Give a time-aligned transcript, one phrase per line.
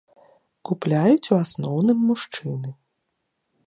[0.69, 2.69] Купляюць у асноўным мужчыны.